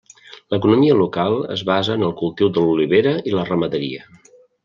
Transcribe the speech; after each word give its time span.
L'economia 0.53 0.95
local 1.01 1.35
es 1.57 1.63
basa 1.71 1.97
en 2.01 2.07
el 2.09 2.15
cultiu 2.23 2.49
de 2.55 2.65
l'olivera 2.65 3.13
i 3.33 3.35
la 3.37 3.45
ramaderia. 3.51 4.09